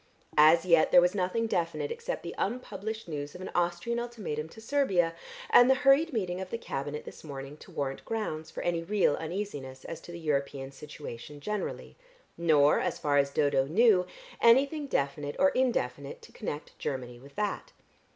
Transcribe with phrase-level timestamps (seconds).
[0.39, 4.59] As yet there was nothing definite except the unpublished news of an Austrian ultimatum to
[4.59, 5.13] Servia,
[5.51, 9.13] and the hurried meeting of the Cabinet this morning to warrant grounds for any real
[9.15, 11.97] uneasiness as to the European situation generally,
[12.35, 14.07] nor, as far as Dodo knew,
[14.41, 17.71] anything definite or indefinite to connect Germany with that.